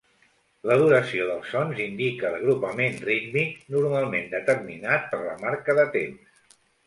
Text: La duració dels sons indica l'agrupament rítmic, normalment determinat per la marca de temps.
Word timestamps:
La 0.69 0.75
duració 0.83 1.25
dels 1.31 1.51
sons 1.55 1.81
indica 1.83 2.31
l'agrupament 2.37 2.97
rítmic, 3.09 3.61
normalment 3.75 4.27
determinat 4.33 5.05
per 5.11 5.23
la 5.27 5.39
marca 5.45 5.77
de 5.81 5.85
temps. 5.99 6.57